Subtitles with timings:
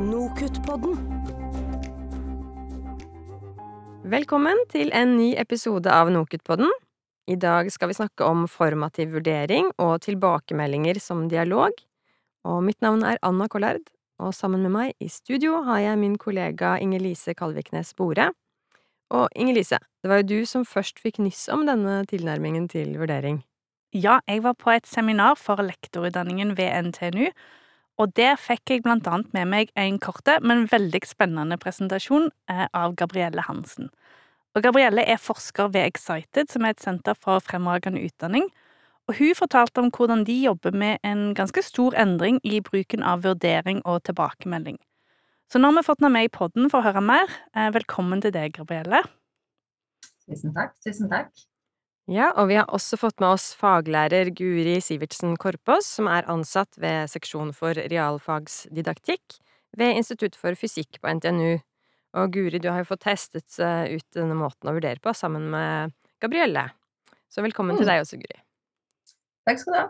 [0.00, 0.94] Nokutt-podden.
[4.08, 6.72] Velkommen til en ny episode av Nokutt-podden.
[7.28, 11.76] I dag skal vi snakke om formativ vurdering og tilbakemeldinger som dialog.
[12.48, 13.84] Og mitt navn er Anna Collard,
[14.16, 18.30] og sammen med meg i studio har jeg min kollega Inger-Lise Kalviknes Bore.
[19.12, 23.42] Og Inger-Lise, det var jo du som først fikk nyss om denne tilnærmingen til vurdering.
[23.92, 27.26] Ja, jeg var på et seminar for lektorutdanningen ved NTNU,
[28.00, 32.96] og der fikk jeg annet med meg en korte, men veldig spennende presentasjon eh, av
[32.96, 33.90] Gabrielle Hansen.
[34.56, 38.48] Og Gabrielle er forsker ved Excited, som er et senter for fremragende utdanning,
[39.08, 43.24] og hun fortalte om hvordan de jobber med en ganske stor endring i bruken av
[43.26, 44.78] vurdering og tilbakemelding.
[45.50, 47.28] Så nå har vi fått henne med i podden for å høre mer.
[47.52, 49.02] Eh, velkommen til deg, Gabrielle.
[50.24, 50.78] Tusen takk.
[50.86, 51.51] Tusen takk.
[52.10, 56.74] Ja, og vi har også fått med oss faglærer Guri Sivertsen Korpås, som er ansatt
[56.82, 59.38] ved seksjon for realfagsdidaktikk
[59.78, 61.60] ved Institutt for fysikk på NTNU.
[62.18, 65.46] Og Guri, du har jo fått testet eh, ut denne måten å vurdere på sammen
[65.54, 66.66] med Gabrielle.
[67.32, 67.78] Så velkommen Mm.
[67.80, 68.42] til deg også, Guri.
[69.48, 69.86] Takk skal du ha.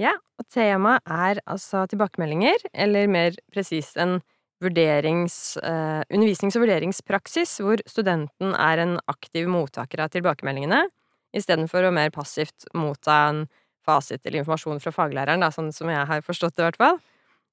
[0.00, 4.16] Ja, og temaet er altså tilbakemeldinger, eller mer presist en
[4.64, 10.88] vurderings, eh, undervisnings- og vurderingspraksis hvor studenten er en aktiv mottaker av tilbakemeldingene,
[11.34, 13.44] istedenfor å mer passivt motta en
[13.84, 17.00] fasit eller informasjon fra faglæreren, da, sånn som jeg har forstått det i hvert fall.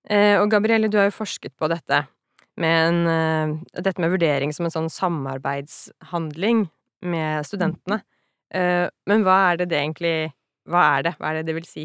[0.10, 2.06] Eh, og Gabrielle, du har jo forsket på dette
[2.62, 6.70] med en, eh, dette med vurdering som en sånn samarbeidshandling
[7.02, 8.02] med studentene.
[8.54, 10.34] Eh, men hva er det det egentlig
[10.70, 11.16] Hva er det?
[11.18, 11.84] Hva er det det vil si?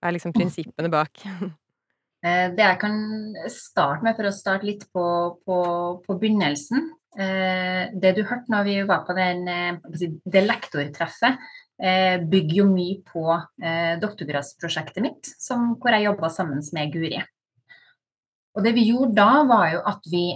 [0.00, 1.12] Hva er liksom prinsippene bak?
[2.22, 2.94] Det jeg kan
[3.50, 5.04] starte med, for å starte litt på,
[5.44, 5.56] på,
[6.06, 11.42] på begynnelsen Det du hørte når vi var på den, eh, det lektortreffet,
[11.82, 17.20] eh, bygger jo mye på eh, doktorgradsprosjektet mitt, som, hvor jeg jobba sammen med Guri.
[18.56, 20.26] Og det vi gjorde da, var jo at vi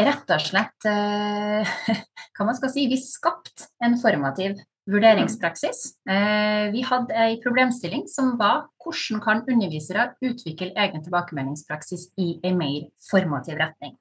[0.00, 1.74] rett og slett eh,
[2.34, 2.88] Hva man skal si?
[2.90, 4.58] Vi skapte en formativ
[4.90, 5.94] vurderingspraksis.
[6.10, 12.58] Eh, Vi hadde ei problemstilling som var hvordan kan undervisere utvikle egen tilbakemeldingspraksis i en
[12.58, 13.94] mer formativ retning.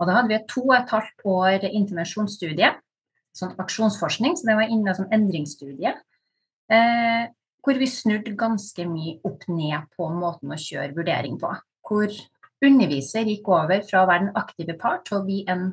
[0.00, 2.70] Og da hadde vi et to og et halvt år intervensjonsstudie,
[3.36, 5.92] sånn aksjonsforskning, så det var inne som endringsstudie,
[6.72, 7.24] eh,
[7.60, 11.52] hvor vi snudde ganske mye opp ned på måten å kjøre vurdering på.
[11.84, 12.16] Hvor
[12.64, 15.68] underviser gikk over fra å være den aktive part til å bli en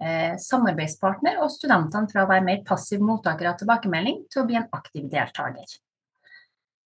[0.00, 4.58] eh, samarbeidspartner, og studentene fra å være mer passiv mottaker av tilbakemelding til å bli
[4.62, 5.76] en aktiv deltaker.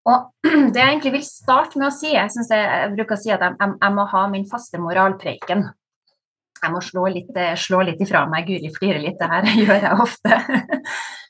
[0.09, 3.33] Og det jeg egentlig vil starte med å si, jeg, jeg, jeg bruker å si
[3.33, 5.71] at jeg, jeg, jeg må ha min faste moralpreiken.
[6.63, 9.87] Jeg må slå litt, eh, slå litt ifra meg, Guri flirer litt, det her gjør
[9.87, 10.41] jeg ofte.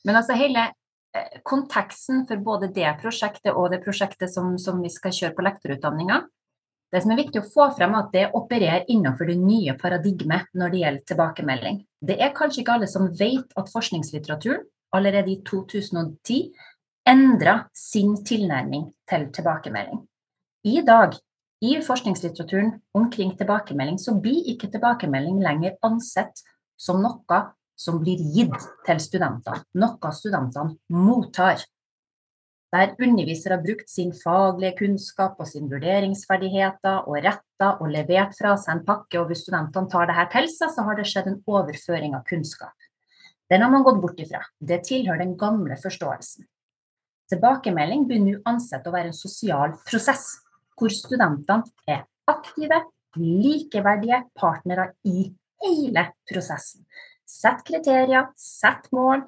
[0.09, 4.93] Men altså hele eh, konteksten for både det prosjektet og det prosjektet som, som vi
[4.93, 6.22] skal kjøre på lektorutdanninga,
[6.89, 10.49] det som er viktig å få frem, er at det opererer innenfor det nye paradigmet
[10.56, 11.83] når det gjelder tilbakemelding.
[12.00, 14.65] Det er kanskje ikke alle som vet at forskningslitteraturen
[14.97, 16.49] allerede i 2010
[17.09, 20.00] endra sin tilnærming til tilbakemelding.
[20.65, 21.12] I dag,
[21.64, 26.44] i forskningslitteraturen omkring tilbakemelding, så blir ikke tilbakemelding lenger ansett
[26.78, 27.41] som noe
[27.78, 31.62] som blir gitt til studentene, noe studentene mottar
[32.72, 38.52] der underviser har brukt sin faglige kunnskap og sin vurderingsferdigheter og retta og levert fra
[38.60, 41.30] seg en pakke, og hvis studentene tar det her til seg, så har det skjedd
[41.30, 42.74] en overføring av kunnskap.
[43.48, 44.42] Den har man gått bort ifra.
[44.60, 46.44] Det tilhører den gamle forståelsen.
[47.32, 50.34] Tilbakemelding begynner nå ansett å være en sosial prosess,
[50.78, 52.81] hvor studentene er aktive,
[53.19, 55.28] likeverdige partnere i
[55.65, 56.84] hele prosessen.
[57.28, 59.25] Sett kriterier, sett mål,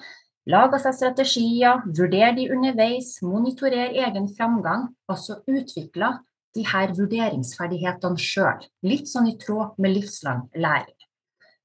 [0.51, 6.15] lag seg strategier, vurder de underveis, monitorer egen framgang, altså utvikle
[6.57, 8.65] de her vurderingsferdighetene sjøl.
[8.87, 10.97] Litt sånn i tråd med livslang læring.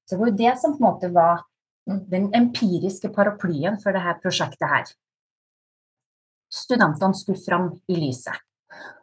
[0.06, 1.46] Så det var jo det som på en måte var
[1.86, 4.90] den empiriske paraplyen for dette prosjektet her.
[6.52, 8.45] Studentene skulle fram i lyset.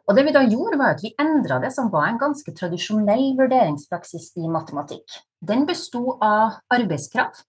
[0.04, 3.32] Og det vi da gjorde, var at vi endra det som var en ganske tradisjonell
[3.38, 5.18] vurderingspraksis i matematikk.
[5.40, 7.40] Den besto av arbeidskrav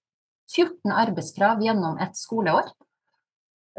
[0.51, 2.69] 14 arbeidskrav gjennom et skoleår,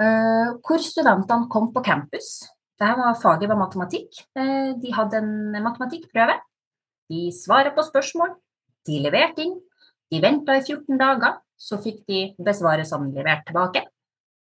[0.03, 2.47] uh, hvor studentene kom på campus.
[2.77, 4.11] Dette var, faget var matematikk.
[4.37, 6.39] Uh, de hadde en matematikkprøve.
[7.11, 8.35] De svaret på spørsmål.
[8.87, 9.57] De leverte inn.
[10.13, 13.87] De venta i 14 dager, så fikk de besvarelsene levert tilbake.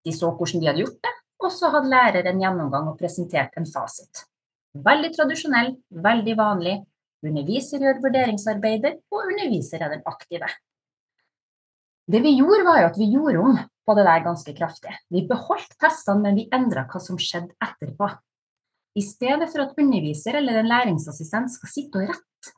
[0.02, 1.12] De så hvordan de hadde gjort det,
[1.46, 4.24] og så hadde læreren en gjennomgang og presentert en fasit.
[4.72, 5.74] Veldig tradisjonell,
[6.04, 6.76] veldig vanlig.
[7.22, 10.48] Underviser gjør vurderingsarbeidet, og underviser er den aktive.
[12.12, 14.94] Det vi gjorde, var jo at vi gjorde om på det der ganske kraftig.
[15.10, 18.08] Vi beholdt testene, men vi endra hva som skjedde etterpå.
[18.98, 22.52] I stedet for at underviser eller en læringsassistent skal sitte og rette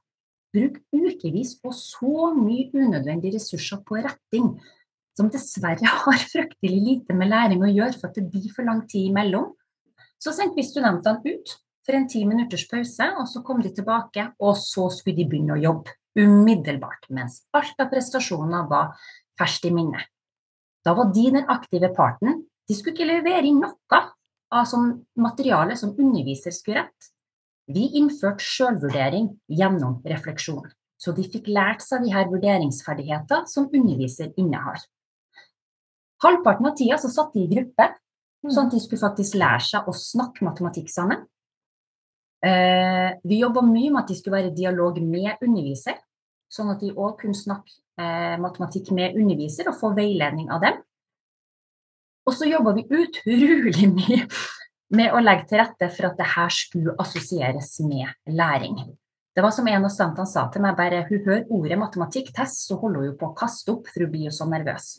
[0.55, 4.53] bruk ukevis og så mye unødvendige ressurser på retting,
[5.17, 8.85] som dessverre har fryktelig lite med læring å gjøre, for at det blir for lang
[8.91, 9.53] tid imellom.
[10.21, 14.31] Så sendte vi studentene ut for en ti minutters pause, og så kom de tilbake,
[14.41, 18.95] og så skulle de begynne å jobbe umiddelbart, mens alt av prestasjoner var
[19.39, 20.05] ferskt i minne.
[20.85, 22.45] Da var de den aktive parten.
[22.69, 24.01] De skulle ikke levere inn noe
[24.55, 27.11] av som materiale som underviser skulle rett.
[27.73, 30.67] Vi innførte selvvurdering gjennom refleksjon,
[31.01, 34.85] så de fikk lært seg de her vurderingsferdigheter som underviser innehar.
[36.25, 37.91] Halvparten av tida så satt de i gruppe,
[38.45, 41.25] sånn at de skulle faktisk lære seg å snakke matematikk sammen.
[42.45, 45.97] Eh, vi jobba mye med at de skulle være i dialog med underviser,
[46.53, 50.83] sånn at de òg kunne snakke eh, matematikk med underviser og få veiledning av dem.
[52.25, 54.21] Og så jobba vi utrolig mye
[54.95, 58.77] med å legge til rette for at det her skulle assosieres med læring.
[59.35, 62.77] Det var som en av studentene sa til meg, bare hun hører ordet matematikktest, så
[62.79, 64.93] holder hun på å kaste opp, for hun blir jo så nervøs.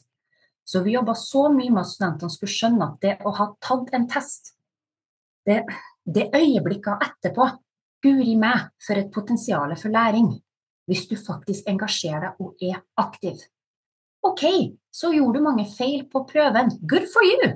[0.66, 3.92] Så vi jobba så mye med at studentene skulle skjønne at det å ha tatt
[3.94, 4.56] en test,
[5.46, 5.62] det,
[6.04, 7.52] det øyeblikket etterpå,
[8.06, 10.32] guri meg for et potensial for læring,
[10.90, 13.46] hvis du faktisk engasjerer deg og er aktiv.
[14.26, 14.44] Ok,
[14.90, 16.74] så gjorde du mange feil på prøven.
[16.90, 17.56] Good for you!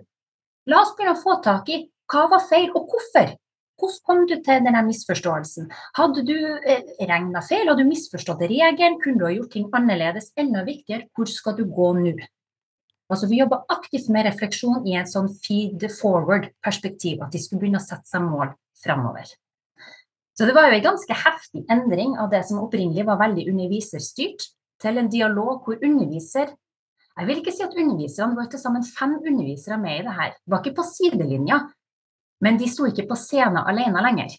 [0.69, 3.35] La oss begynne å få tak i hva var feil, og hvorfor?
[3.79, 5.69] Hvordan kom du til denne misforståelsen?
[5.97, 10.33] Hadde du eh, regna feil, hadde du misforstått regelen, kunne du ha gjort ting annerledes?
[10.37, 12.17] Enda viktigere, hvor skal du gå nå?
[13.09, 17.81] Altså, vi jobba aktivt med refleksjon i en sånn feed forward-perspektiv, at de skulle begynne
[17.81, 19.31] å sette seg mål framover.
[20.37, 24.45] Så det var jo en ganske heftig endring av det som opprinnelig var veldig underviserstyrt,
[24.79, 26.53] til en dialog hvor underviser
[27.19, 30.37] Jeg vil ikke si at underviserne var til sammen fem undervisere med i det her.
[30.47, 31.57] Var ikke på sidelinja,
[32.39, 34.37] men de sto ikke på scenen alene lenger.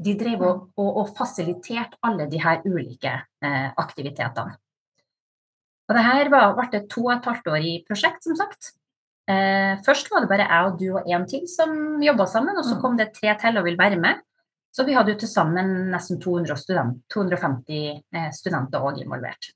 [0.00, 3.12] De drev og, og, og fasiliterte alle de her ulike
[3.44, 4.56] eh, aktivitetene.
[5.88, 8.72] Og det her var, ble to og et halvt år i prosjekt, som sagt.
[9.30, 12.64] Eh, først var det bare jeg og du og én til som jobba sammen, og
[12.64, 12.80] så mm.
[12.82, 14.20] kom det tre til og ville være med.
[14.74, 17.76] Så vi hadde jo til sammen nesten 200 student, 250
[18.16, 19.52] eh, studenter òg involvert.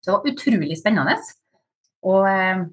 [0.00, 1.16] Så det var utrolig spennende.
[2.08, 2.66] Og eh,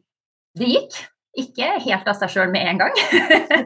[0.59, 0.99] det gikk.
[1.37, 2.95] Ikke helt av seg sjøl med en gang.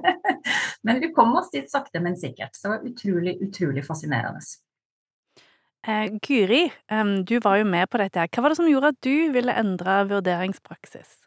[0.86, 2.52] men vi kom oss dit sakte, men sikkert.
[2.58, 4.44] Så det var utrolig, utrolig fascinerende.
[5.88, 8.20] Eh, Guri, um, du var jo med på dette.
[8.20, 8.30] her.
[8.30, 11.18] Hva var det som gjorde at du ville endre vurderingspraksis?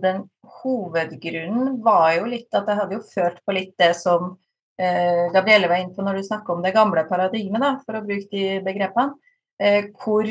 [0.00, 0.26] Den
[0.60, 4.36] hovedgrunnen var jo litt at jeg hadde jo følt på litt det som
[4.78, 8.04] eh, Gabrielle var inne på når du snakker om det gamle paradigmet, da, for å
[8.04, 9.16] bruke de begrepene.
[9.60, 10.28] Eh, hvor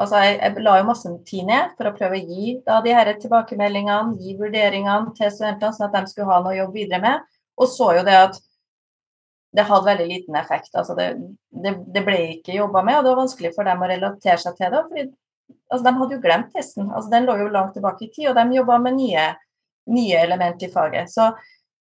[0.00, 2.94] Altså, jeg, jeg, la jo masse tid ned for å prøve å gi da, de
[2.96, 7.02] her tilbakemeldingene, gi vurderingene til studentene, sånn at de skulle ha noe å jobbe videre
[7.02, 7.26] med.
[7.60, 8.38] Og så jo det at
[9.56, 10.70] det hadde veldig liten effekt.
[10.74, 11.08] Altså det,
[11.50, 14.58] det, det ble ikke jobba med, og det var vanskelig for dem å relatere seg
[14.58, 14.82] til det.
[14.88, 15.06] fordi
[15.70, 16.90] altså De hadde jo glemt testen.
[16.90, 19.26] altså Den lå jo langt tilbake i tid, og de jobba med nye,
[19.90, 21.10] nye elementer i faget.
[21.10, 21.32] Så,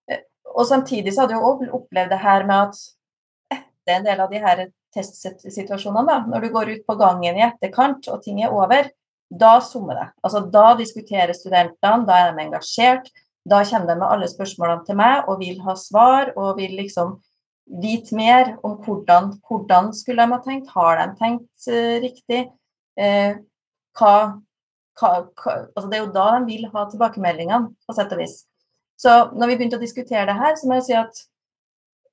[0.09, 0.25] eh,
[0.55, 4.33] og Samtidig så hadde jeg òg opplevd det her med at etter en del av
[4.33, 8.89] de her testsituasjonene, når du går ut på gangen i etterkant og ting er over,
[9.29, 10.07] da zoomer det.
[10.25, 13.11] Altså, da diskuterer studentene, da er de engasjert.
[13.45, 17.19] Da kommer de med alle spørsmålene til meg og vil ha svar og vil liksom
[17.69, 20.71] vite mer om hvordan, hvordan skulle de ha tenkt.
[20.73, 22.45] Har de tenkt uh, riktig?
[22.99, 23.39] Uh,
[23.99, 24.13] hva,
[24.99, 28.41] hva, hva, altså det er jo da de vil ha tilbakemeldingene, på sett og vis.
[28.99, 31.21] Så når vi begynte å diskutere det her, så må jeg si at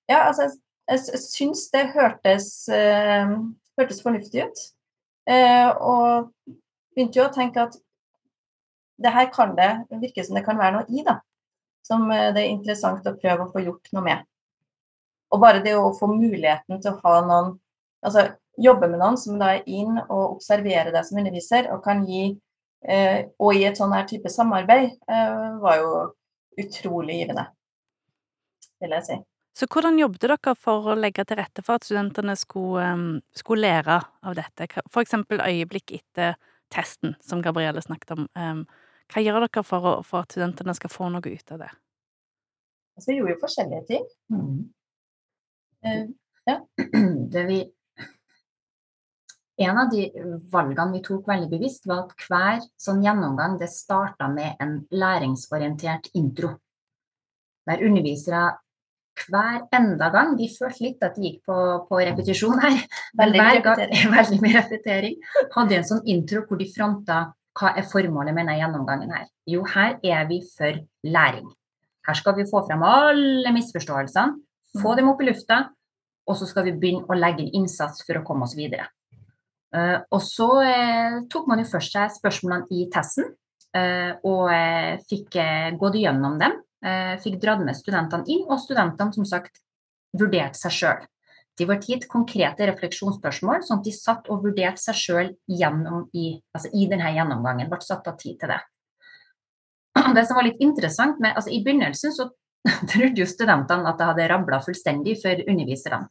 [0.07, 0.51] ja, altså
[0.87, 3.35] jeg syns det hørtes, uh,
[3.81, 4.63] hørtes fornuftig ut.
[5.27, 6.31] Uh, og
[6.95, 7.75] begynte jo å tenke at
[9.03, 11.19] det her kan det virke som det kan være noe i, da.
[11.87, 14.23] Som uh, det er interessant å prøve å få gjort noe med.
[15.35, 17.55] Og bare det å få muligheten til å ha noen
[18.07, 18.23] Altså
[18.61, 22.37] jobbe med noen som da er inn og observerer deg som underviser, og kan gi
[22.87, 24.93] Og i et sånn her type samarbeid
[25.59, 25.95] var jo
[26.61, 27.47] utrolig givende,
[28.85, 29.17] vil jeg si.
[29.57, 33.65] Så hvordan jobbet dere for å legge til rette for at studentene skulle, um, skulle
[33.65, 34.69] lære av dette?
[34.93, 36.35] For eksempel øyeblikk etter
[36.73, 38.27] testen, som Gabrielle snakket om.
[38.37, 38.67] Um,
[39.15, 41.71] hva gjør dere for, å, for, at studentene skal få noe ut av det?
[42.99, 44.05] Altså, vi gjorde jo forskjellige ting.
[44.35, 44.59] Mm.
[45.87, 46.05] Uh,
[46.47, 46.61] ja.
[47.33, 47.63] Det vi
[49.57, 50.03] en av de
[50.53, 56.11] valgene vi tok veldig bevisst, var at hver sånn gjennomgang det starta med en læringsorientert
[56.19, 56.51] intro.
[57.67, 58.51] Der undervisere
[59.25, 60.35] hver enda gang.
[60.37, 61.57] De følte litt at de gikk på,
[61.89, 62.83] på repetisjon her.
[63.21, 65.17] Veldig, hver gang, veldig mye repetering.
[65.55, 67.21] Hadde en sånn intro hvor de fronta
[67.57, 69.31] hva er formålet med denne gjennomgangen her.
[69.49, 71.49] Jo, her er vi for læring.
[72.07, 74.37] Her skal vi få frem alle misforståelsene,
[74.83, 75.63] få dem opp i lufta,
[76.27, 78.89] og så skal vi begynne å legge inn innsats for å komme oss videre.
[79.75, 83.33] Uh, og så uh, tok man jo først seg spørsmålene i testen,
[83.77, 84.49] uh, og
[85.11, 85.37] fikk
[85.81, 86.63] gått gjennom dem.
[87.21, 89.59] fikk dratt med studentene inn, og studentene som sagt
[90.17, 91.05] vurderte seg sjøl.
[91.59, 96.71] De ble gitt konkrete refleksjonsspørsmål, sånn at de satt og vurderte seg sjøl i, altså
[96.73, 97.71] i denne gjennomgangen.
[97.73, 98.61] Ble satt av tid til det.
[100.17, 102.29] Det som var litt interessant med, altså I begynnelsen så
[102.93, 106.09] trodde jo studentene at det hadde rabla fullstendig for underviserne.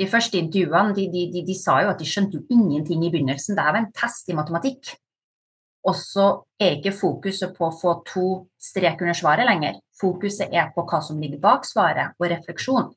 [0.00, 3.10] De første intervjuene de, de, de, de, sa jo at de skjønte jo ingenting i
[3.12, 3.56] begynnelsen.
[3.58, 4.94] Det var en test i matematikk.
[5.88, 6.26] Og så
[6.60, 8.26] er ikke fokuset på å få to
[8.60, 9.78] strek under svaret lenger.
[10.00, 12.90] Fokuset er på hva som ligger bak svaret, og refleksjon.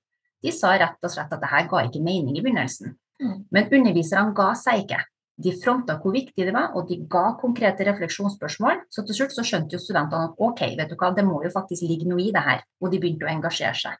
[0.44, 2.96] De sa rett og slett at det her ga ikke mening i begynnelsen.
[3.24, 3.38] Mm.
[3.56, 5.00] Men underviserne ga seg ikke.
[5.42, 8.84] De fronta hvor viktig det var, og de ga konkrete refleksjonsspørsmål.
[8.94, 11.54] Så til slutt så skjønte jo studentene at ok, vet du hva, det må jo
[11.54, 12.62] faktisk ligge noe i det her.
[12.84, 13.98] Og de begynte å engasjere seg.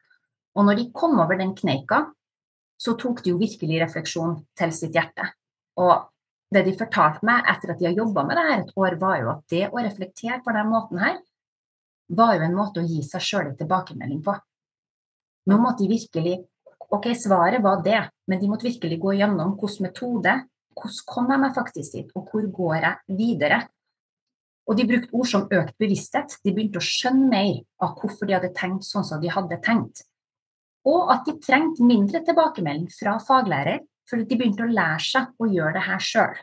[0.54, 2.04] Og når de kom over den kneika,
[2.78, 5.26] så tok de jo virkelig refleksjon til sitt hjerte.
[5.82, 6.10] Og
[6.54, 9.20] det de fortalte meg etter at de har jobba med det her et år, var
[9.22, 11.18] jo at det å reflektere på den måten her,
[12.14, 14.36] var jo en måte å gi seg sjøl en tilbakemelding på.
[15.50, 16.42] Nå måtte de virkelig
[16.94, 17.98] Ok, svaret var det,
[18.30, 20.34] men de måtte virkelig gå gjennom hvilken metode
[20.76, 23.62] hvordan kom jeg meg faktisk dit, og hvor går jeg videre?
[24.70, 26.38] Og de brukte ord som økt bevissthet.
[26.44, 30.06] De begynte å skjønne mer av hvorfor de hadde tenkt sånn som de hadde tenkt.
[30.88, 35.48] Og at de trengte mindre tilbakemelding fra faglærer, for de begynte å lære seg å
[35.48, 36.42] gjøre det her sjøl.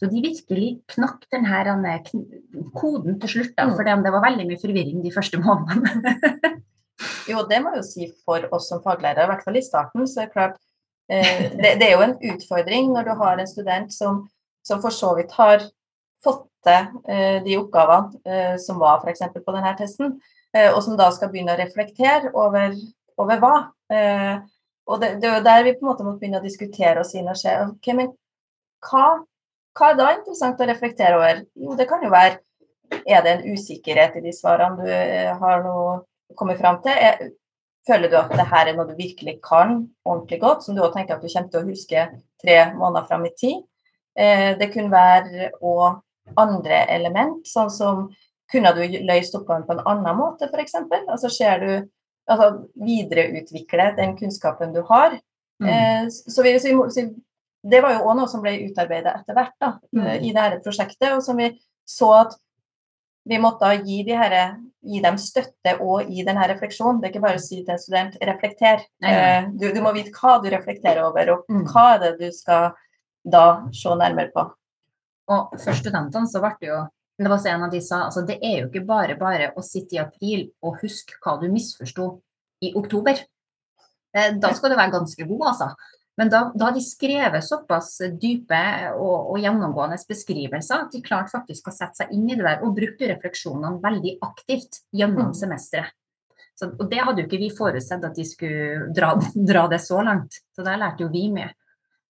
[0.00, 1.96] Så de virkelig knakk denne
[2.76, 3.74] koden til slutt, da, mm.
[3.76, 6.54] for det var veldig mye forvirring de første månedene.
[7.30, 10.08] jo, det må jeg jo si for oss som faglærere, i hvert fall i starten.
[10.08, 10.69] så er det klart Eh,
[11.10, 14.22] det, det, er jo en utfordring når du har en student som,
[14.66, 15.64] som for så vidt har
[16.24, 19.24] fått til eh, de oppgavene eh, som var f.eks.
[19.34, 20.18] på denne testen,
[20.50, 22.72] og som da skal begynne å reflektere over,
[23.22, 23.52] over hva.
[24.90, 27.06] Og det, det, er jo der vi på en måte må begynne å diskutere og
[27.06, 27.68] si og skjer.
[27.76, 28.08] Okay, men
[28.82, 29.20] hva,
[29.78, 31.44] hva, er da interessant å reflektere over?
[31.54, 32.40] Jo, det kan jo være
[33.06, 35.74] Er det en usikkerhet i de svarene du har nå
[36.34, 37.30] kommet fram til?
[37.88, 40.82] Er, Føler du at det her er noe du virkelig kan ordentlig godt, som du
[40.84, 42.06] òg tenker at du kommer til å huske
[42.42, 43.62] tre måneder fram i tid?
[44.18, 46.02] Eh, det kunne være òg
[46.38, 48.04] andre element, sånn som
[48.50, 50.76] kunne du løst oppgaven på en annen måte, f.eks.?
[51.00, 51.72] Altså ser du
[52.30, 55.16] altså videreutvikle den kunnskapen du har.
[55.62, 55.70] Mm.
[55.70, 57.06] Eh, så, vi, så,
[57.62, 60.12] det var jo òg noe som ble utarbeidet etter hvert da, mm.
[60.26, 61.52] i dette prosjektet, og som vi
[61.88, 62.36] så at
[63.30, 64.36] vi måtte gi, her,
[64.82, 67.00] gi, dem støtte og gi denne refleksjonen.
[67.00, 68.86] Det er ikke bare å si til en student 'reflekter'.
[69.06, 71.66] Eh, du, du, må vite hva du reflekterer over, og mm.
[71.70, 72.72] hva er det du skal
[73.22, 73.44] da
[73.76, 74.46] se nærmere på.
[75.30, 76.80] Og for studentene så ble det jo
[77.20, 79.60] det var så en av de sa altså det er jo ikke bare bare å
[79.60, 82.14] sitte i april og huske hva du misforsto
[82.64, 83.20] i oktober.
[84.16, 85.68] Eh, da skal du være ganske god, altså.
[86.20, 88.58] Men da, da de skrevet såpass dype
[88.92, 92.60] og, og, gjennomgående beskrivelser at de klarte faktisk å sette seg inn i det der,
[92.60, 95.38] og brukte refleksjonene veldig aktivt gjennom mm.
[95.38, 95.96] semesteret.
[96.60, 99.14] Så, og det hadde jo ikke vi forutsett at de skulle dra,
[99.50, 100.42] dra, det så langt.
[100.52, 101.48] Så der lærte jo vi mye.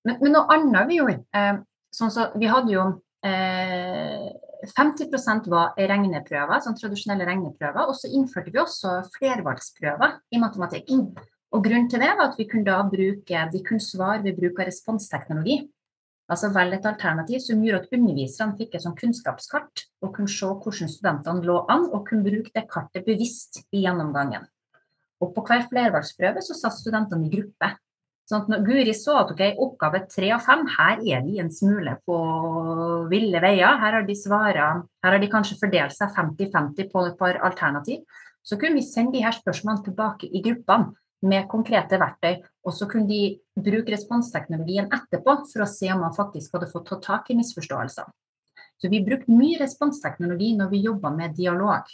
[0.02, 1.60] Men, men noe annet vi gjorde eh,
[1.94, 2.86] sånn så Vi hadde jo
[3.26, 4.30] eh,
[4.74, 7.86] 50% var regneprøver, sånn tradisjonelle regneprøver.
[7.86, 10.90] Og så innførte vi også flervalgsprøver i matematikk.
[11.50, 14.60] Og Grunnen til det var at vi kunne da bruke, de kunne svare ved bruk
[14.62, 15.64] av responsteknologi.
[16.30, 20.46] Altså velge et alternativ som gjorde at underviserne fikk et sånn kunnskapskart og kunne se
[20.46, 24.46] hvordan studentene lå an, og kunne bruke det kartet bevisst i gjennomgangen.
[25.20, 27.72] Og På hver flervalgsprøve så satt studentene i gruppe.
[28.30, 31.50] Sånn at når Guri så at ok, oppgave tre av fem, her er de en
[31.50, 32.16] smule på
[33.10, 37.18] ville veier, her har de svaret, her har de kanskje fordelt seg 50-50 på et
[37.18, 38.06] par alternativ,
[38.46, 40.94] så kunne vi sende de her spørsmålene tilbake i gruppene
[41.26, 42.40] med konkrete verktøy.
[42.66, 46.88] Og så kunne de bruke responsteknologien etterpå for å se om man faktisk hadde fått
[46.90, 48.08] tatt tak i misforståelser.
[48.80, 51.88] Så vi brukte mye responsteknologi når vi jobba med dialog.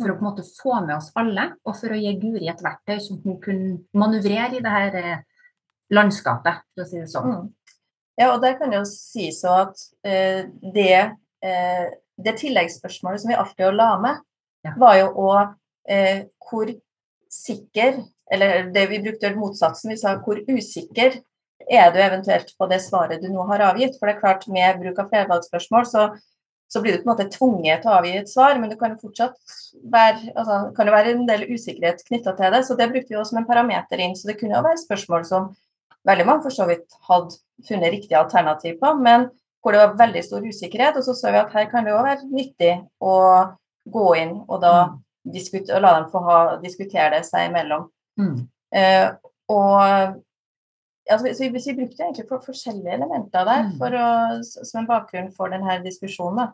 [0.00, 2.62] For å på en måte få med oss alle, og for å gi Guri et
[2.64, 5.20] verktøy som hun kunne manøvrere i det her eh,
[5.94, 7.34] landskapet, for å si det sånn.
[7.36, 7.76] Mm.
[8.18, 10.42] Ja, og der kan jo sies så at uh,
[10.74, 10.96] det,
[11.44, 11.86] uh,
[12.20, 14.18] det tilleggsspørsmålet som vi alltid la med,
[14.66, 14.74] ja.
[14.80, 16.74] var jo òg uh, hvor
[17.32, 21.20] sikker eller det vi brukte motsatsen, vi sa hvor usikker
[21.70, 23.98] er du eventuelt på det svaret du nå har avgitt?
[23.98, 26.06] For det er klart, med bruk av flervalgsspørsmål så,
[26.72, 28.94] så blir du på en måte tvunget til å avgi et svar, men det kan
[28.94, 29.36] jo fortsatt
[29.92, 32.64] være, altså, kan jo være en del usikkerhet knytta til det.
[32.66, 34.16] Så det brukte vi også som en parameter inn.
[34.18, 35.52] Så det kunne jo være spørsmål som
[36.08, 39.28] veldig mange for så vidt hadde funnet riktig alternativ på, men
[39.62, 40.98] hvor det var veldig stor usikkerhet.
[40.98, 43.16] Og så så vi at her kan det òg være nyttig å
[43.92, 45.00] gå inn og da mm.
[45.62, 47.86] og la dem få ha, diskutere det seg imellom.
[48.22, 48.48] Mm.
[48.72, 49.08] Eh,
[49.52, 49.82] og
[51.10, 53.78] altså, så vi, vi brukte egentlig for forskjellige elementer der Mm.
[53.78, 54.08] for å,
[54.42, 56.52] som en bakgrunn for denne diskusjonen.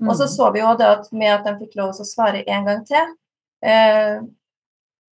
[0.00, 0.08] Mm.
[0.08, 2.44] Og så så vi jo det at med at de fikk lov til å svare
[2.46, 3.12] en gang til,
[3.62, 4.20] eh,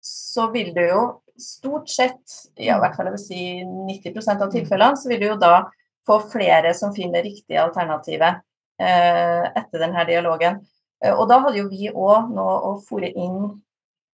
[0.03, 1.03] så vil du jo
[1.39, 2.21] stort sett,
[2.57, 5.71] ja, i hvert fall jeg vil si 90% av tilfellene, så vil du jo da
[6.07, 8.41] få flere som finner riktige alternativet
[8.81, 10.61] eh, etter denne dialogen.
[11.05, 13.63] Eh, og da hadde jo vi òg nå å fòre inn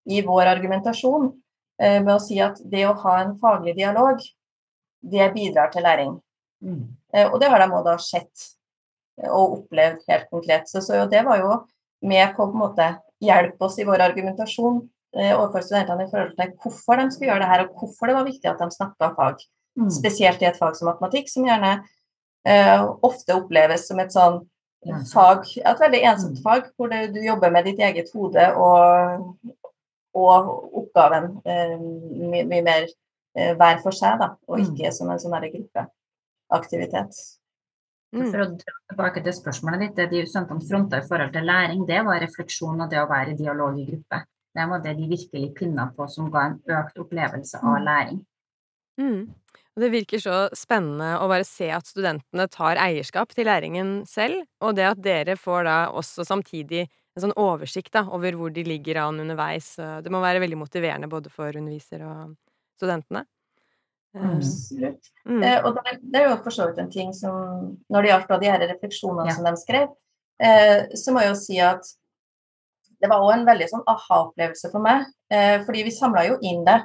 [0.07, 1.31] i vår argumentasjon
[1.83, 4.21] eh, med å si at det å ha en faglig dialog,
[5.03, 6.13] det bidrar til læring.
[6.65, 6.85] Mm.
[7.15, 8.47] Eh, og det har de da sett
[9.21, 10.71] eh, og opplevd helt konkret.
[10.71, 11.59] Så, så det var jo
[12.07, 12.91] med på en måte
[13.23, 14.81] hjelpe oss i vår argumentasjon
[15.17, 18.19] eh, overfor studentene i forhold til hvorfor de skulle gjøre det her, og hvorfor det
[18.19, 19.47] var viktig at de snakka fag.
[19.77, 19.93] Mm.
[19.93, 21.79] Spesielt i et fag som matematikk, som gjerne
[22.47, 24.45] eh, ofte oppleves som et sånn
[25.11, 26.43] fag, et veldig ensomt Mm.
[26.45, 29.25] fag, hvor det, du jobber med ditt eget hode og,
[30.17, 32.87] og oppgaven eh, mye, mye mer
[33.37, 34.69] eh, hver for seg, da, og Mm.
[34.71, 37.19] ikke som en sånn gruppeaktivitet.
[38.15, 38.31] Mm.
[38.31, 41.87] For å dra tilbake til spørsmålet ditt, det de studentene fronta i forhold til læring,
[41.89, 44.23] det var refleksjon og det å være i dialog i gruppe.
[44.57, 47.85] Det var det de virkelig pinna på som ga en økt opplevelse av Mm.
[47.85, 48.27] læring.
[48.99, 49.35] Mm.
[49.77, 54.75] Det virker så spennende å bare se at studentene tar eierskap til læringen selv, og
[54.77, 59.01] det at dere får da også samtidig en sånn oversikt da, over hvor de ligger
[59.07, 59.75] an underveis.
[59.77, 62.35] Det må være veldig motiverende både for underviser og
[62.77, 63.25] studentene.
[64.17, 64.37] Mm.
[64.39, 65.11] Absolutt.
[65.29, 65.43] Mm.
[65.43, 68.35] Eh, og det, det er jo for så vidt en ting som Når det gjaldt
[68.41, 69.35] de her refleksjonene Ja.
[69.37, 69.89] som de skrev,
[70.41, 71.85] eh, så må jeg jo si at
[73.03, 75.05] det var òg en veldig sånn aha-opplevelse for meg.
[75.31, 76.79] Eh, fordi vi samla jo inn det,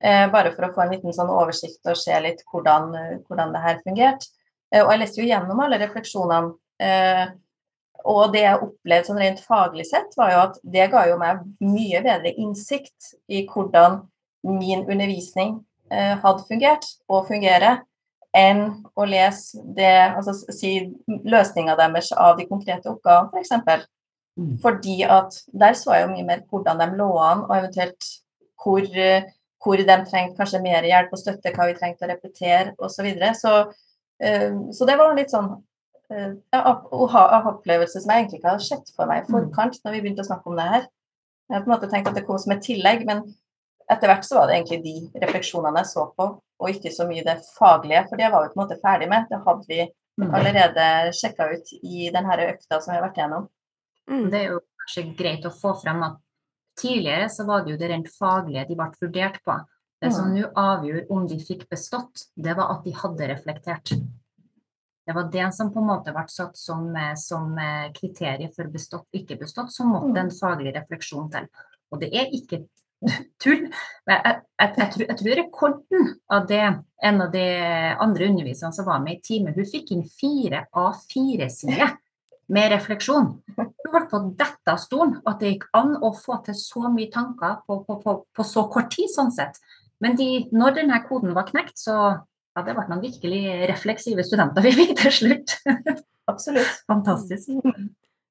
[0.00, 3.52] eh, bare for å få en liten sånn oversikt og se litt hvordan, eh, hvordan
[3.52, 4.30] det her fungerte.
[4.72, 6.54] Eh, og jeg leste jo gjennom alle refleksjonene.
[8.08, 11.44] Og det jeg opplevde sånn rent faglig sett, var jo at det ga jo meg
[11.64, 14.00] mye bedre innsikt i hvordan
[14.46, 15.58] min undervisning
[15.92, 17.82] eh, hadde fungert og fungerer,
[18.36, 23.56] enn å lese det, altså si løsninga deres av de konkrete oppgavene, f.eks.
[23.66, 23.88] For
[24.40, 24.58] Mm.
[24.62, 28.06] Fordi at der så jeg jo mye mer hvordan de lå an, og eventuelt
[28.62, 28.86] hvor,
[29.64, 32.94] hvor de trengte kanskje mer hjelp og støtte, hva vi trengte å repetere osv.
[32.94, 33.32] Så, videre.
[33.34, 33.54] så
[34.22, 35.52] eh, Så det var litt sånn
[36.10, 40.30] aha-opplevelse som jeg egentlig ikke hadde sett for meg i forkant når vi begynte å
[40.30, 40.88] snakke om det her.
[41.50, 43.24] Jeg har på en måte tenkt at det kom som et tillegg, men
[43.90, 47.24] etter hvert så var det egentlig de refleksjonene jeg så på, og ikke så mye
[47.26, 49.26] det faglige, for det var vi på en måte ferdig med.
[49.30, 49.88] Det hadde vi
[50.20, 50.34] Mm.
[50.34, 53.48] allerede sjekka ut i denne økta som vi har vært gjennom.
[54.10, 54.30] Mm.
[54.30, 56.18] Det er jo kanskje greit å få frem at
[56.80, 59.56] tidligere så var det jo det rent faglige de ble vurdert på.
[60.00, 63.92] Det som nå avgjorde om de fikk bestått, det var at de hadde reflektert.
[65.10, 68.68] Det var det som på en måte ble satt som, eh, som eh, kriterium for
[68.70, 71.48] bestått, ikke bestått, så måtte en faglig refleksjon til.
[71.90, 72.60] Og det er ikke
[73.42, 73.64] tull.
[74.06, 77.42] Jeg, jeg, jeg, tror, jeg tror rekorden av det en av de
[78.06, 81.96] andre underviserne som var med i time, hun fikk inn fire A4-sider
[82.54, 83.32] med refleksjon.
[83.58, 87.10] Hun ble på dette av stolen at det gikk an å få til så mye
[87.10, 89.58] tanker på, på, på, på så kort tid, sånn sett.
[89.98, 91.98] Men de, når denne koden var knekt, så
[92.56, 95.56] ja, det ble noen virkelig refleksive studenter vi fikk til slutt.
[96.30, 96.82] Absolutt.
[96.90, 97.50] Fantastisk.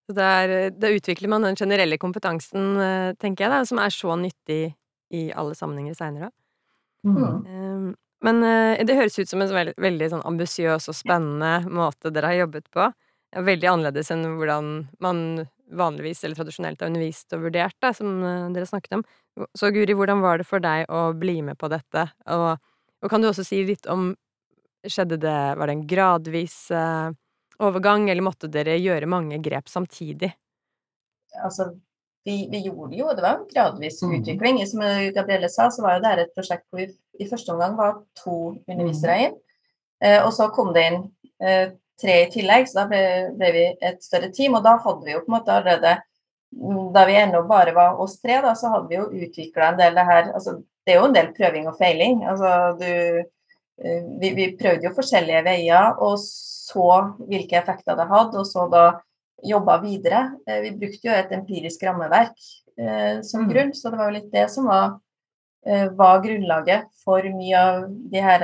[0.09, 4.15] Så der, da utvikler man den generelle kompetansen, eh, tenker jeg, da, som er så
[4.17, 4.61] nyttig
[5.13, 6.31] i alle sammenhenger seinere.
[7.05, 7.19] Mm.
[7.45, 7.91] Um,
[8.25, 12.33] men eh, det høres ut som en veldig, veldig sånn ambisiøs og spennende måte dere
[12.33, 12.89] har jobbet på.
[13.45, 15.21] Veldig annerledes enn hvordan man
[15.77, 19.05] vanligvis eller tradisjonelt har undervist og vurdert, da, som eh, dere snakket om.
[19.57, 22.09] Så Guri, hvordan var det for deg å bli med på dette?
[22.33, 22.57] Og,
[23.03, 24.11] og kan du også si litt om
[24.79, 27.11] Skjedde det Var det en gradvis uh,
[27.59, 30.29] overgang, eller måtte dere gjøre mange grep samtidig?
[31.43, 31.73] Altså,
[32.23, 34.13] vi, vi gjorde jo, det var en gradvis mm.
[34.21, 34.61] utvikling.
[34.67, 34.85] Som
[35.15, 36.87] Gabrielle sa, så var jo det et prosjekt hvor vi
[37.19, 38.37] i første omgang var to
[38.69, 39.37] undervisere inn.
[39.99, 41.01] Uh, og så kom det inn
[41.43, 43.03] uh, tre i tillegg, så da ble,
[43.35, 44.55] ble vi et større team.
[44.55, 45.97] Og da hadde vi jo på en måte allerede
[46.55, 49.81] mm, Da vi ennå bare var oss tre, da, så hadde vi jo utvikla en
[49.81, 52.23] del det her altså, Det er jo en del prøving og feiling.
[52.25, 52.87] Altså, du,
[53.85, 56.87] eh, vi, vi prøvde jo forskjellige veier, og så
[57.29, 58.87] hvilke effekter det hadde, og så da
[59.45, 60.23] jobba videre.
[60.47, 62.35] Eh, Vi brukte jo et empirisk rammeverk
[62.77, 63.49] eh, som Mm.
[63.53, 64.99] grunn, så det var jo litt det som var,
[65.65, 68.39] eh, var grunnlaget for mye av de her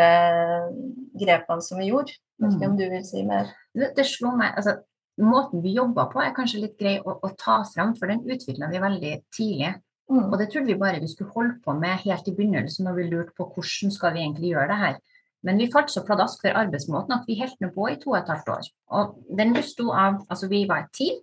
[1.19, 2.13] grepene som vi gjorde.
[2.39, 3.51] Vet ikke om du vil si mer?
[3.73, 4.81] Det, det slo meg, altså
[5.17, 8.67] Måten vi jobba på er kanskje litt grei å, å ta fram, for den utvikla
[8.67, 9.69] vi veldig tidlig.
[10.11, 10.29] Mm.
[10.29, 13.09] Og det trodde vi bare vi skulle holde på med helt i begynnelsen når vi
[13.09, 14.97] lurte på hvordan skal vi egentlig gjøre det her.
[15.45, 18.29] Men vi falt så pladask for arbeidsmåten at vi holdt på i to og et
[18.33, 18.69] halvt år.
[18.97, 21.21] Og den besto av Altså, vi var et team,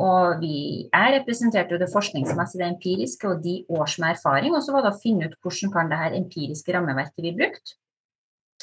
[0.00, 4.54] og vi er representert det forskningsmessige, det empiriske og de års med erfaring.
[4.56, 7.76] Og så var det å finne ut hvordan kan det her empiriske rammeverket vi brukte,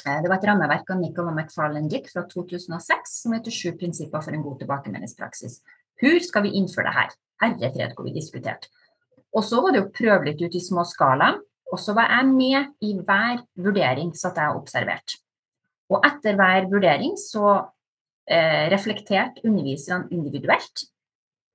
[0.06, 4.22] Eh, det var et rammeverk av Nicola McFarlane Dick fra 2006 som heter Sju prinsipper
[4.22, 5.60] for en god tilbakemeldingspraksis.
[5.98, 7.16] Hvor skal vi innføre det her?
[7.42, 8.70] Herre fred, hvor vi diskuterte.
[9.36, 11.34] Og så var det å prøve litt ut i små skala.
[11.68, 15.18] Og så var jeg med i hver vurdering satt jeg observert.
[15.92, 17.50] Og etter hver vurdering så
[18.28, 20.86] eh, reflekterte underviserne individuelt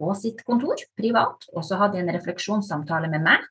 [0.02, 1.48] på sitt kontor, privat.
[1.54, 3.46] Og så hadde de en refleksjonssamtale med meg,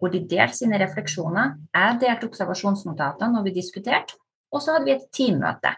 [0.00, 1.56] hvor de delte sine refleksjoner.
[1.72, 4.16] Jeg delte observasjonsnotatene og vi diskuterte.
[4.52, 5.74] Og så hadde vi et teammøte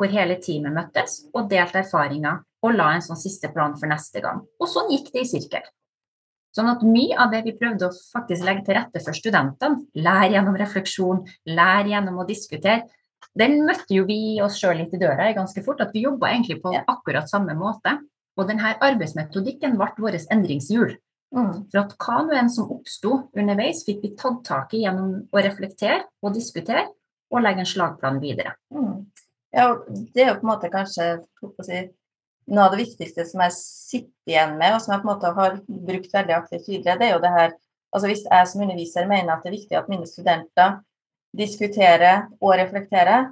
[0.00, 4.22] hvor hele teamet møttes og delte erfaringer og la en sånn siste plan for neste
[4.24, 4.40] gang.
[4.56, 5.66] Og sånn gikk det i sirkel.
[6.56, 10.32] Sånn at mye av det vi prøvde å faktisk legge til rette for studentene, lære
[10.34, 12.88] gjennom refleksjon, lære gjennom å diskutere,
[13.38, 15.82] den møtte jo vi oss sjøl litt i døra i ganske fort.
[15.84, 18.00] At vi jobba egentlig på akkurat samme måte.
[18.38, 20.96] Og denne arbeidsmetodikken ble vårt endringshjul.
[21.36, 21.52] Mm.
[21.70, 25.44] For at hva nå enn som oppsto underveis, fikk vi tatt tak i gjennom å
[25.44, 26.88] reflektere og diskutere,
[27.30, 28.56] og legge en slagplan videre.
[28.74, 29.04] Mm.
[29.54, 31.06] Ja, det er jo på en måte kanskje
[31.66, 31.84] si,
[32.50, 35.32] noe av det viktigste som jeg sitter igjen med, og som jeg på en måte
[35.36, 37.58] har brukt veldig aktivt videre, det er jo det her
[37.90, 40.76] altså Hvis jeg som underviser mener at det er viktig at mine studenter
[41.34, 43.24] diskuterer og reflekterer,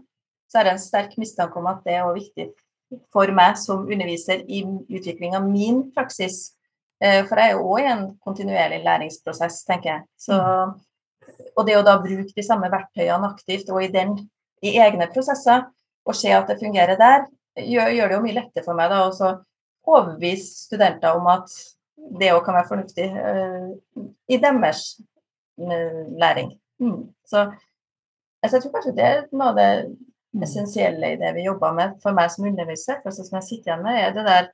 [0.50, 2.48] så er det en sterk mistanke om at det er viktig
[3.12, 6.57] for meg som underviser i utvikling av min praksis.
[6.98, 10.02] Eh, for jeg er jo òg i en kontinuerlig læringsprosess, tenker jeg.
[10.26, 10.74] Så mm
[11.57, 14.16] og det å da bruke de samme verktøyene aktivt og i, den,
[14.64, 15.66] i egne prosesser,
[16.09, 17.26] og se at det fungerer der,
[17.66, 19.31] gjør, gjør det jo mye lettere for meg da å
[19.88, 21.53] overbevise studenter om at
[22.18, 23.71] det òg kan være fornuftig uh,
[24.31, 24.83] i deres
[25.61, 26.53] uh, læring.
[26.81, 27.09] Mm.
[27.27, 27.44] Så
[28.42, 29.71] altså, jeg tror kanskje det er noe av det
[30.44, 33.01] essensielle i det vi jobber med for meg som underviser.
[33.03, 34.51] For som jeg sitter igjen med, er det der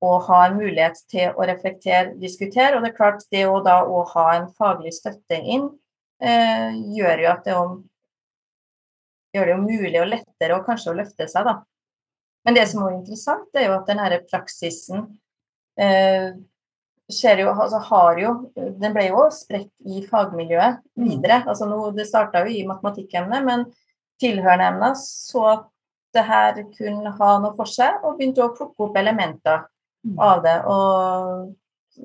[0.00, 2.76] å ha en mulighet til å reflektere, diskutere.
[2.76, 5.68] Og det er klart, det å da å ha en faglig støtte inn,
[6.24, 7.80] uh, gjør jo at det om,
[9.36, 11.60] gjør det jo mulig og lettere og kanskje å løfte seg, da.
[12.44, 15.04] Men det som er interessant, det er jo at denne praksisen
[15.80, 16.30] eh,
[17.10, 21.42] jo, altså har jo, Den ble jo spredt i fagmiljøet videre.
[21.46, 23.66] altså nå, Det starta jo i matematikkemnet, men
[24.20, 25.66] tilhørende emner så at
[26.14, 29.66] det her kunne ha noe for seg, og begynte å plukke opp elementer
[30.18, 30.56] av det.
[30.66, 31.52] Og,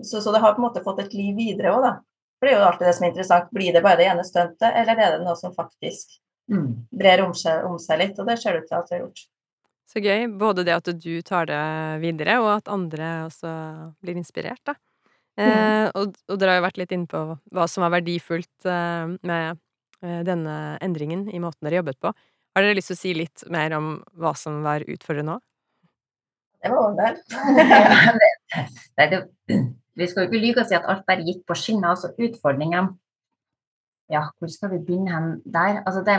[0.04, 1.96] så, så, det har på en måte fått et liv videre òg, da.
[2.36, 3.50] For det er jo alltid det som er interessant.
[3.56, 6.18] Blir det bare det ene stuntet, eller er det noe som faktisk
[6.52, 6.68] mm.
[7.02, 8.20] brer om seg, om seg, litt?
[8.20, 9.26] Og det ser det ut til at det har gjort.
[9.90, 10.28] Så gøy.
[10.40, 11.62] Både det at du tar det
[12.02, 13.52] videre, og at andre også
[14.04, 14.76] blir inspirert, da.
[15.36, 15.44] Mm.
[15.44, 17.22] Eh, og, og, dere har jo vært litt inne på
[17.52, 19.60] hva som var verdifullt eh, med
[20.00, 22.14] eh, denne endringen i måten dere jobbet på.
[22.56, 25.42] Har dere lyst til å si litt mer om hva som var utfordrende nå?
[26.64, 27.16] Det var vel
[30.00, 31.92] Vi skal jo ikke lyve og si at alt bare gikk på skinner.
[31.94, 32.96] altså Utfordringen
[34.12, 35.82] Ja, hvor skal vi begynne hen der?
[35.84, 36.18] Altså det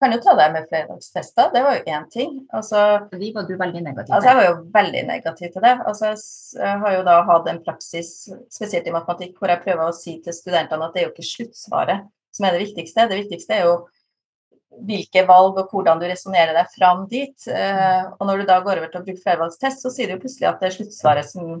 [0.00, 2.36] kan jo ta deg med flerdagstester, det var jo én ting.
[2.56, 2.82] Altså,
[3.12, 4.14] De var du veldig negativ til?
[4.16, 5.74] Altså, jeg var jo veldig negativ til det.
[5.90, 6.12] Altså,
[6.56, 8.12] jeg har jo da hatt en praksis,
[8.48, 11.30] spesielt i matematikk, hvor jeg prøver å si til studentene at det er jo ikke
[11.30, 13.08] sluttsvaret som er det viktigste.
[13.10, 13.74] Det viktigste er jo
[14.86, 17.48] hvilke valg og hvordan du resonnerer deg fram dit.
[17.50, 20.22] Eh, og når du da går over til å bruke flervalgstest, så sier du jo
[20.22, 21.58] plutselig at det er sluttsvaret som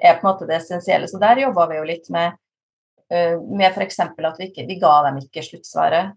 [0.00, 1.06] er på en måte det essensielle.
[1.10, 2.34] Så der jobba vi jo litt med,
[3.12, 4.00] uh, med f.eks.
[4.08, 6.16] at vi, ikke, vi ga dem ikke sluttsvaret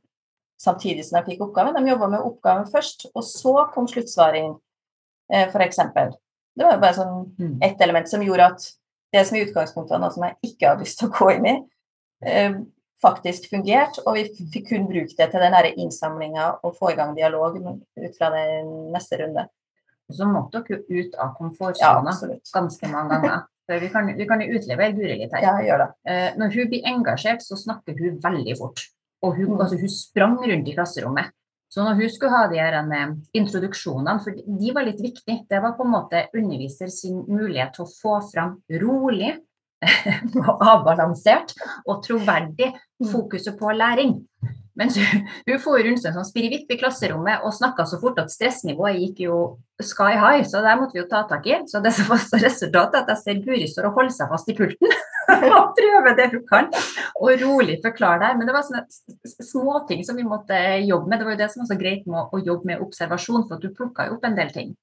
[0.64, 1.76] samtidig som de fikk oppgaven.
[1.76, 4.56] De jobba med oppgaven først, og så kom sluttsvaret inn,
[5.34, 5.82] uh, f.eks.
[6.54, 7.58] Det var jo bare sånn mm.
[7.66, 8.70] ett element som gjorde at
[9.14, 11.50] det som i utgangspunktet var noe som jeg ikke hadde lyst til å gå inn
[11.50, 11.58] i,
[12.30, 12.62] uh,
[13.04, 17.12] faktisk fungert, og vi fikk kun bruke det til den innsamlinga og få i gang
[17.18, 19.48] dialog ut fra den neste runde.
[20.10, 23.42] Og Så måtte dere ut av komfortsona ja, ganske mange ganger.
[23.64, 25.40] Vi kan, vi kan utlevere Guri litt her.
[25.46, 25.86] Ja, gjør det.
[26.12, 28.82] Eh, når hun blir engasjert, så snakker hun veldig fort.
[29.24, 29.62] Og hun, mm.
[29.64, 31.32] altså, hun sprang rundt i klasserommet.
[31.74, 32.76] Så når hun skulle ha de her
[33.34, 37.88] introduksjonene, for de var litt viktige, det var på en måte underviser sin mulighet til
[37.88, 39.32] å få fram rolig
[40.74, 41.56] avbalansert
[41.88, 43.08] og troverdig mm.
[43.10, 44.20] fokuset på læring.
[44.78, 49.02] Mens hun, hun for rundt som spirrevipp i klasserommet og snakka så fort at stressnivået
[49.02, 49.40] gikk jo
[49.82, 51.60] sky high, så det måtte vi jo ta tak i.
[51.70, 54.50] Så det som var resultatet, er at jeg ser Guri står og holder seg fast
[54.50, 54.94] i pulten
[55.58, 56.70] og prøve det hun kan,
[57.20, 61.20] og rolig forklare deg Men det var sånne småting som vi måtte jobbe med.
[61.20, 63.64] Det var jo det som var så greit med å jobbe med observasjon, for at
[63.64, 64.74] du plukka opp en del ting.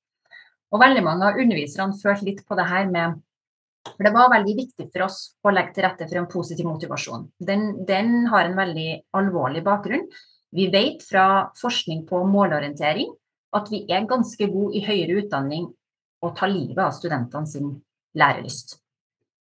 [0.70, 3.18] Og veldig mange av underviserne følte litt på det her med
[3.88, 7.24] for det var veldig viktig for oss å legge til rette for en positiv motivasjon.
[7.40, 10.04] Den, den har en veldig alvorlig bakgrunn.
[10.52, 13.12] Vi vet fra forskning på målorientering
[13.56, 15.70] at vi er ganske gode i høyere utdanning
[16.20, 17.72] å ta livet av studentene sin
[18.18, 18.79] lærelyst.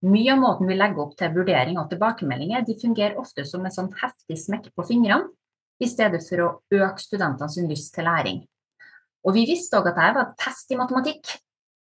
[0.05, 3.73] Mye av måten vi legger opp til vurdering og tilbakemeldinger, de fungerer ofte som en
[3.73, 5.31] sånn heftig smekk på fingrene,
[5.81, 8.43] i stedet for å øke studentenes lyst til læring.
[9.25, 11.33] Og vi visste òg at dette var test i matematikk.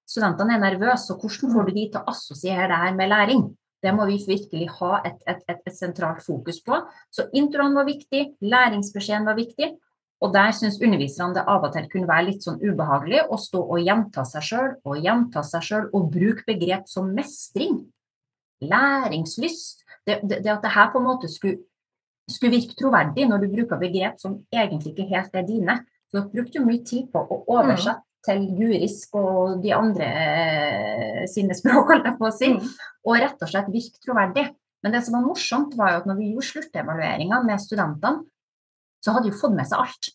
[0.08, 3.44] Studentene er nervøse, og hvordan får du de til å assosiere det her med læring?
[3.78, 6.80] Det må vi virkelig ha et, et, et, et sentralt fokus på.
[7.14, 9.76] Så introen var viktig, læringsbeskjeden var viktig.
[10.18, 13.60] Og der syns underviserne det av og til kunne være litt sånn ubehagelig å stå
[13.62, 17.84] og gjenta seg sjøl og gjenta seg sjøl og bruke begrep som mestring,
[18.64, 19.84] læringslyst.
[20.06, 21.62] Det, det, det at det her på en måte skulle,
[22.30, 25.80] skulle, virke troverdig når du bruker begrep som egentlig ikke helt er dine.
[26.08, 31.20] Så dere brukte jo mye tid på å oversette til jurisk og de andre eh,
[31.30, 32.72] sine språk, holdt jeg på å si, mm.
[33.06, 34.48] og rett og slett virke troverdig.
[34.84, 38.26] Men det som var morsomt, var jo at når vi gjorde sluttevalueringa med studentene,
[39.04, 40.10] så hadde de jo fått med seg alt.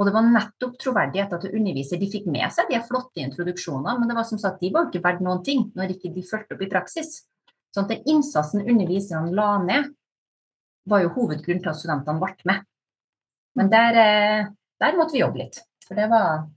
[0.00, 4.08] Og det var nettopp troverdighet at underviser de fikk med seg de flotte introduksjonene, men
[4.08, 6.64] det var som sagt, de var ikke verdt noen ting når ikke de fulgte opp
[6.64, 7.18] i praksis.
[7.72, 9.92] Sånn at den innsatsen underviserne la ned,
[10.88, 12.64] var jo hovedgrunnen til at studentene ble med.
[13.54, 14.46] Men der, eh,
[14.82, 15.60] der måtte vi jobbe litt.
[15.86, 16.48] For det var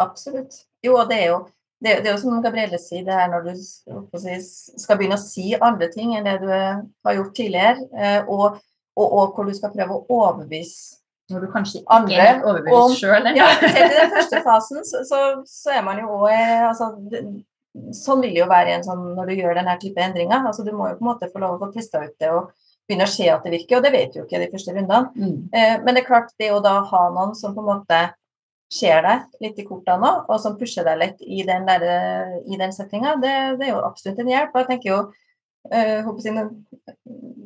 [0.00, 0.54] Absolutt.
[0.84, 1.38] Jo, og det er jo,
[1.82, 5.50] det, det er jo som Gabrielle sier, det her når du skal begynne å si
[5.58, 8.60] andre ting enn det du har gjort tidligere, eh, og,
[8.96, 10.99] og, og hvor du skal prøve å overbevise
[11.30, 13.28] når du kanskje ikke andre er overbevist sjøl.
[13.36, 16.92] Ja, selv i den første fasen så, så, så er man jo òg eh, altså,
[17.94, 20.42] Sånn vil det jo være en sånn, når du gjør denne type endringer.
[20.42, 22.48] altså Du må jo på en måte få lov å få testa ut det og
[22.90, 25.12] begynne å se at det virker, og det vet du jo ikke de første rundene.
[25.14, 25.36] Mm.
[25.54, 28.00] Eh, men det er klart, det å da ha noen som på en måte
[28.74, 31.86] ser deg litt i kortene og som pusher deg litt i den, der,
[32.46, 34.50] i den settinga, det, det, er jo absolutt en hjelp.
[34.54, 35.00] og jeg tenker jo
[35.68, 36.44] uh, nå,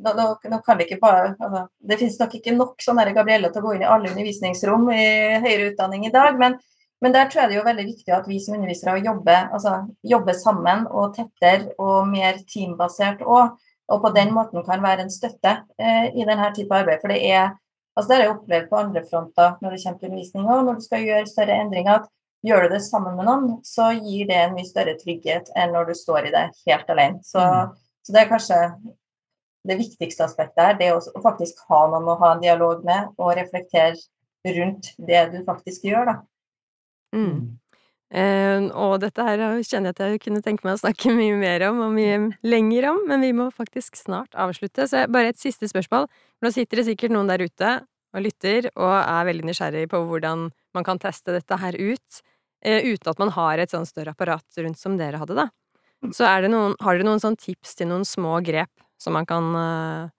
[0.04, 3.66] nå, nå, kan Det bare, altså, det finnes nok ikke nok sånn Gabrielle til å
[3.66, 5.08] gå inn i alle undervisningsrom i
[5.44, 6.56] høyere utdanning i dag, men,
[7.02, 10.38] men der tror jeg det er veldig viktig at vi som undervisere jobber, altså, jobber
[10.38, 13.60] sammen og tettere og mer teambasert òg.
[13.92, 17.02] Og på den måten kan være en støtte uh, i denne type arbeid.
[17.02, 17.52] For det er
[17.94, 20.78] Altså Det har jeg opplevd på andre fronter når det kommer til undervisning og når
[20.78, 22.00] du skal gjøre større endringer.
[22.00, 22.08] at
[22.44, 25.86] Gjør du det sammen med noen, så gir det en mye større trygghet enn når
[25.88, 27.22] du står i det helt alene.
[27.24, 27.70] Så, mm.
[28.04, 28.60] Så det er kanskje
[29.64, 33.32] det viktigste aspektet her, det å faktisk ha noen å ha en dialog med og
[33.38, 33.96] reflektere
[34.58, 36.16] rundt det du faktisk gjør, da.
[37.16, 37.54] Mm.
[38.14, 41.64] Uh, og dette her kjenner jeg at jeg kunne tenke meg å snakke mye mer
[41.70, 44.86] om, og mye lenger om, men vi må faktisk snart avslutte.
[44.90, 46.06] Så bare et siste spørsmål.
[46.44, 47.74] Nå sitter det sikkert noen der ute
[48.14, 52.22] og lytter og er veldig nysgjerrig på hvordan man kan teste dette her ut,
[52.68, 55.48] uh, uten at man har et sånn større apparat rundt som dere hadde, da.
[56.12, 60.12] Så noen, har dere noen sånn tips til noen små grep som man kan uh,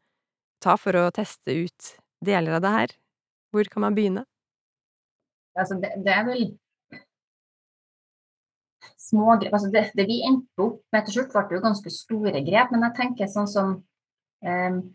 [0.64, 1.92] ta for å teste ut
[2.26, 2.96] deler av det her?
[3.54, 4.26] Hvor kan man begynne?
[5.56, 6.46] Altså, det, det er vel
[9.00, 9.54] små grep.
[9.54, 12.74] Altså det, det, vi endte opp med til slutt, ble jo ganske store grep.
[12.74, 13.74] Men jeg tenker sånn som
[14.46, 14.86] um,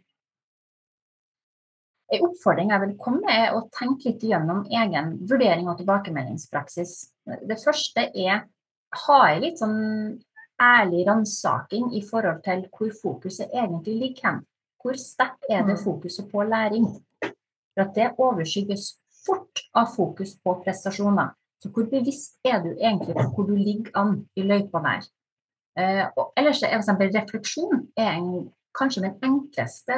[2.10, 6.94] En oppfordring jeg vil komme med, er å tenke litt gjennom egen vurdering og tilbakemeldingspraksis.
[7.46, 8.48] Det første er
[9.04, 9.76] har jeg litt sånn
[10.60, 14.40] ærlig ransaking i forhold til hvor fokuset egentlig ligger hen.
[14.82, 15.84] Hvor sterkt er det mm.
[15.84, 16.86] fokuset på læring?
[17.74, 18.84] For at det overskygges
[19.26, 21.28] fort av fokus på prestasjoner.
[21.60, 25.04] Så hvor bevisst er du egentlig på hvor du ligger an i løypa der?
[25.78, 29.96] Eh, og ellers er eksempel refleksjon er en, kanskje den enkleste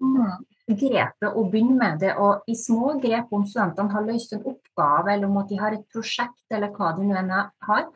[0.00, 1.98] mm, grepet å begynne med.
[2.02, 5.60] det, å I små grep om studentene har løst en oppgave, eller om at de
[5.60, 7.86] har et prosjekt, eller hva de nå enn har,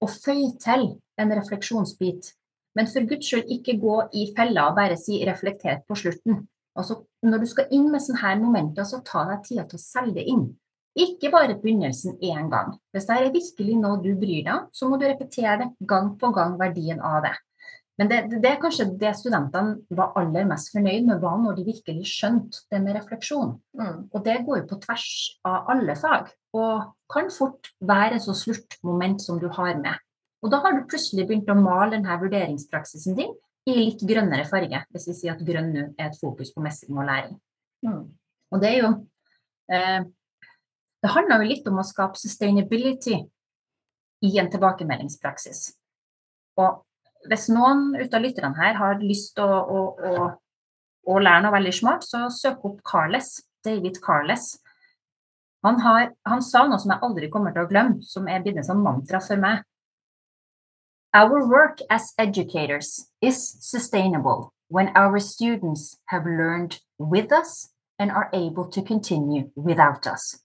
[0.00, 0.84] og føye til
[1.18, 2.32] en refleksjonsbit.
[2.78, 6.46] Men for guds skyld ikke gå i fella og bare si 'reflektert' på slutten.
[6.78, 9.82] Altså, når du skal inn med sånne her momenter, så ta deg tida til å
[9.82, 10.44] selge det inn.
[10.98, 12.78] Ikke bare begynnelsen én gang.
[12.92, 16.14] Hvis det er virkelig noe du bryr deg om, så må du repetere det gang
[16.18, 17.34] på gang, verdien av det.
[17.98, 21.66] Men det, det, er kanskje det studentene var aller mest fornøyd med, var når de
[21.66, 23.56] virkelig skjønte det med refleksjon.
[23.74, 24.04] Mm.
[24.14, 25.08] Og det går jo på tvers
[25.50, 29.96] av alle fag, og kan fort være et så sluttmoment som du har med.
[30.42, 33.32] Og da har du plutselig begynt å male denne vurderingspraksisen din
[33.68, 36.96] i litt grønnere farge, hvis vi sier at grønn nå er et fokus på mestring
[36.96, 37.34] og læring.
[37.84, 38.04] Mm.
[38.54, 38.92] Og det er jo
[39.72, 40.06] eh,
[41.02, 43.16] det handler jo litt om å skape sustainability
[44.26, 45.72] i en tilbakemeldingspraksis.
[46.58, 46.82] Og
[47.30, 50.30] hvis noen ut av lytterne her har lyst til å, å, å,
[51.06, 54.56] å, lære noe veldig smart, så søk opp Carles, David Carles.
[55.66, 58.60] Han, har, han, sa noe som jeg aldri kommer til å glemme, som er blitt
[58.60, 59.64] en sånn mantra for meg.
[61.16, 68.28] Our work as educators is sustainable when our students have learned with us and are
[68.32, 70.36] able to continue without us.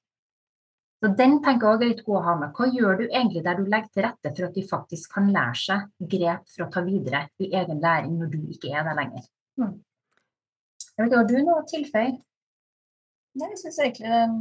[1.04, 2.52] Så Den tenker jeg også er litt god å ha med.
[2.56, 5.58] Hva gjør du egentlig der du legger til rette for at de faktisk kan lære
[5.60, 9.26] seg grep for å ta videre i egen læring når du ikke er der lenger?
[9.60, 9.74] Hmm.
[10.94, 12.14] Jeg vet Har du noe å tilføye?
[13.34, 14.34] Nei, jeg syns egentlig den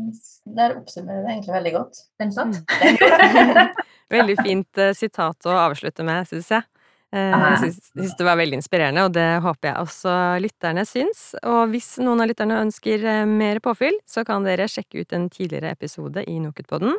[0.59, 2.03] Der oppsummerer det egentlig veldig godt.
[2.21, 2.59] Den satt.
[2.61, 3.73] Mm.
[4.13, 6.69] Veldig fint uh, sitat å avslutte med, syns jeg.
[7.13, 7.61] Eh, Ah.
[7.61, 11.35] Jeg syns, det var veldig inspirerende, og det håper jeg også lytterne syns.
[11.45, 15.29] Og hvis noen av lytterne ønsker eh, mer påfyll, så kan dere sjekke ut en
[15.33, 16.97] tidligere episode i Nokutpodden.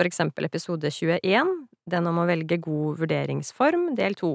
[0.00, 1.52] For eksempel episode 21,
[1.86, 4.32] den om å velge god vurderingsform, del to.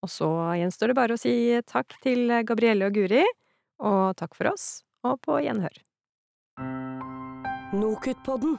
[0.00, 1.34] Og så gjenstår det bare å si
[1.68, 3.26] takk til Gabrielle og Guri,
[3.84, 4.70] og takk for oss,
[5.04, 5.76] og på gjenhør.
[7.72, 8.58] Nokutpodden.